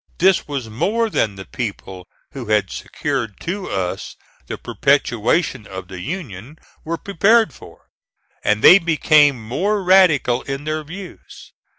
This 0.17 0.47
was 0.47 0.67
more 0.67 1.11
than 1.11 1.35
the 1.35 1.45
people 1.45 2.07
who 2.31 2.47
had 2.47 2.71
secured 2.71 3.39
to 3.41 3.69
us 3.69 4.15
the 4.47 4.57
perpetuation 4.57 5.67
of 5.67 5.89
the 5.89 5.99
Union 5.99 6.57
were 6.83 6.97
prepared 6.97 7.53
for, 7.53 7.85
and 8.43 8.63
they 8.63 8.79
became 8.79 9.39
more 9.39 9.83
radical 9.83 10.41
in 10.41 10.63
their 10.63 10.83
views. 10.83 11.53